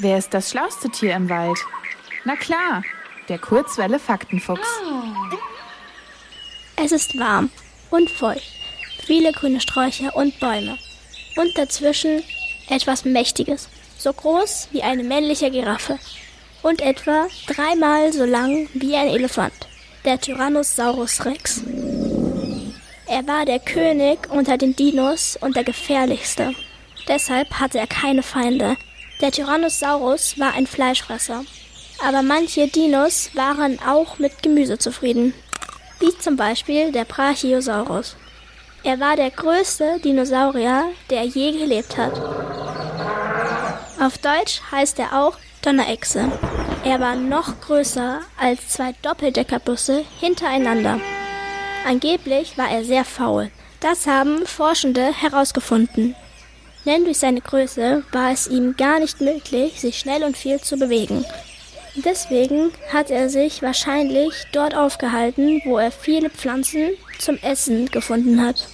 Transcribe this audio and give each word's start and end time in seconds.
Wer 0.00 0.16
ist 0.18 0.32
das 0.32 0.50
schlauste 0.50 0.88
Tier 0.90 1.16
im 1.16 1.28
Wald? 1.28 1.58
Na 2.24 2.36
klar, 2.36 2.84
der 3.28 3.38
Kurzwelle 3.38 3.98
Faktenfuchs. 3.98 4.68
Es 6.76 6.92
ist 6.92 7.18
warm 7.18 7.50
und 7.90 8.08
feucht, 8.08 8.48
viele 9.04 9.32
grüne 9.32 9.60
Sträucher 9.60 10.14
und 10.14 10.38
Bäume. 10.38 10.78
Und 11.36 11.58
dazwischen 11.58 12.22
etwas 12.68 13.04
Mächtiges, 13.04 13.68
so 13.96 14.12
groß 14.12 14.68
wie 14.70 14.82
eine 14.82 15.02
männliche 15.02 15.50
Giraffe 15.50 15.98
und 16.62 16.80
etwa 16.80 17.26
dreimal 17.48 18.12
so 18.12 18.24
lang 18.24 18.68
wie 18.74 18.94
ein 18.94 19.08
Elefant, 19.08 19.52
der 20.04 20.20
Tyrannosaurus 20.20 21.24
Rex. 21.24 21.62
Er 23.06 23.26
war 23.26 23.44
der 23.46 23.58
König 23.58 24.30
unter 24.30 24.58
den 24.58 24.76
Dinos 24.76 25.36
und 25.40 25.56
der 25.56 25.64
gefährlichste. 25.64 26.54
Deshalb 27.08 27.54
hatte 27.54 27.78
er 27.78 27.86
keine 27.88 28.22
Feinde. 28.22 28.76
Der 29.20 29.32
Tyrannosaurus 29.32 30.38
war 30.38 30.54
ein 30.54 30.66
Fleischfresser. 30.66 31.44
Aber 32.06 32.22
manche 32.22 32.68
Dinos 32.68 33.30
waren 33.34 33.78
auch 33.80 34.18
mit 34.18 34.42
Gemüse 34.42 34.78
zufrieden. 34.78 35.34
Wie 35.98 36.16
zum 36.16 36.36
Beispiel 36.36 36.92
der 36.92 37.04
Brachiosaurus. 37.04 38.16
Er 38.84 39.00
war 39.00 39.16
der 39.16 39.30
größte 39.30 39.98
Dinosaurier, 40.04 40.84
der 41.10 41.24
je 41.24 41.50
gelebt 41.52 41.96
hat. 41.96 42.16
Auf 44.00 44.18
Deutsch 44.18 44.60
heißt 44.70 45.00
er 45.00 45.20
auch 45.20 45.36
Donnerechse. 45.62 46.30
Er 46.84 47.00
war 47.00 47.16
noch 47.16 47.60
größer 47.60 48.20
als 48.40 48.68
zwei 48.68 48.94
Doppeldeckerbusse 49.02 50.04
hintereinander. 50.20 51.00
Angeblich 51.84 52.56
war 52.56 52.70
er 52.70 52.84
sehr 52.84 53.04
faul. 53.04 53.50
Das 53.80 54.06
haben 54.06 54.46
Forschende 54.46 55.12
herausgefunden. 55.12 56.14
Denn 56.88 57.04
durch 57.04 57.18
seine 57.18 57.42
Größe 57.42 58.02
war 58.12 58.32
es 58.32 58.46
ihm 58.46 58.74
gar 58.74 58.98
nicht 58.98 59.20
möglich, 59.20 59.78
sich 59.78 59.98
schnell 59.98 60.24
und 60.24 60.38
viel 60.38 60.58
zu 60.58 60.78
bewegen. 60.78 61.22
Deswegen 61.96 62.70
hat 62.90 63.10
er 63.10 63.28
sich 63.28 63.60
wahrscheinlich 63.60 64.32
dort 64.52 64.74
aufgehalten, 64.74 65.60
wo 65.66 65.76
er 65.76 65.90
viele 65.90 66.30
Pflanzen 66.30 66.92
zum 67.18 67.36
Essen 67.42 67.90
gefunden 67.90 68.42
hat. 68.42 68.66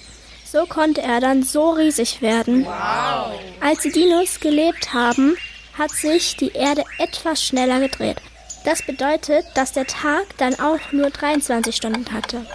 So 0.45 0.65
konnte 0.65 1.01
er 1.01 1.19
dann 1.19 1.43
so 1.43 1.71
riesig 1.71 2.21
werden. 2.21 2.65
Wow. 2.65 3.37
Als 3.59 3.81
die 3.81 3.91
Dinos 3.91 4.39
gelebt 4.39 4.93
haben, 4.93 5.35
hat 5.77 5.91
sich 5.91 6.37
die 6.37 6.53
Erde 6.53 6.85
etwas 6.99 7.43
schneller 7.43 7.81
gedreht. 7.81 8.21
Das 8.63 8.81
bedeutet, 8.81 9.45
dass 9.55 9.73
der 9.73 9.87
Tag 9.87 10.25
dann 10.37 10.55
auch 10.55 10.93
nur 10.93 11.09
23 11.09 11.75
Stunden 11.75 12.09
hatte. 12.13 12.45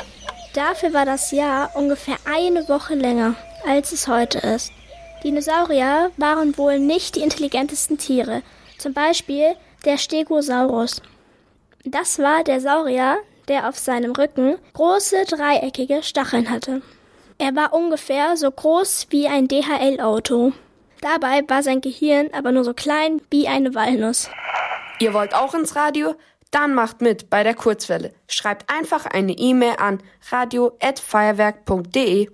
Dafür 0.54 0.94
war 0.94 1.04
das 1.04 1.32
Jahr 1.32 1.76
ungefähr 1.76 2.16
eine 2.24 2.66
Woche 2.66 2.94
länger, 2.94 3.34
als 3.66 3.92
es 3.92 4.08
heute 4.08 4.38
ist. 4.38 4.72
Dinosaurier 5.22 6.10
waren 6.16 6.56
wohl 6.56 6.78
nicht 6.78 7.16
die 7.16 7.20
intelligentesten 7.20 7.98
Tiere, 7.98 8.42
zum 8.78 8.94
Beispiel 8.94 9.54
der 9.84 9.98
Stegosaurus. 9.98 11.02
Das 11.84 12.18
war 12.18 12.42
der 12.44 12.60
Saurier, 12.60 13.18
der 13.48 13.68
auf 13.68 13.78
seinem 13.78 14.12
Rücken 14.12 14.56
große 14.72 15.26
dreieckige 15.26 16.02
Stacheln 16.02 16.48
hatte. 16.48 16.80
Er 17.38 17.54
war 17.56 17.74
ungefähr 17.74 18.36
so 18.36 18.50
groß 18.50 19.08
wie 19.10 19.28
ein 19.28 19.48
DHL-Auto. 19.48 20.52
Dabei 21.00 21.42
war 21.48 21.62
sein 21.62 21.80
Gehirn 21.80 22.28
aber 22.32 22.52
nur 22.52 22.64
so 22.64 22.74
klein 22.74 23.22
wie 23.30 23.48
eine 23.48 23.74
Walnuss. 23.74 24.28
Ihr 25.00 25.14
wollt 25.14 25.34
auch 25.34 25.54
ins 25.54 25.74
Radio? 25.76 26.14
Dann 26.50 26.74
macht 26.74 27.00
mit 27.00 27.30
bei 27.30 27.42
der 27.42 27.54
Kurzwelle. 27.54 28.12
Schreibt 28.28 28.70
einfach 28.70 29.06
eine 29.06 29.32
E-Mail 29.32 29.76
an 29.78 30.02
radio@feuerwerk.de. 30.30 32.30